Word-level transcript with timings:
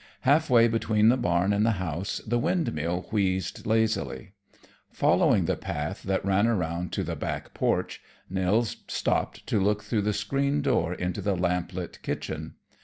Half 0.21 0.49
way 0.49 0.67
between 0.67 1.09
the 1.09 1.15
barn 1.15 1.53
and 1.53 1.63
the 1.63 1.73
house, 1.77 2.21
the 2.25 2.39
windmill 2.39 3.07
wheezed 3.11 3.67
lazily. 3.67 4.31
Following 4.89 5.45
the 5.45 5.55
path 5.55 6.01
that 6.01 6.25
ran 6.25 6.47
around 6.47 6.91
to 6.93 7.03
the 7.03 7.15
back 7.15 7.53
porch, 7.53 8.01
Nils 8.27 8.77
stopped 8.87 9.45
to 9.45 9.59
look 9.59 9.83
through 9.83 10.01
the 10.01 10.11
screen 10.13 10.63
door 10.63 10.95
into 10.95 11.21
the 11.21 11.35
lamp 11.35 11.71
lit 11.71 12.01
kitchen. 12.01 12.55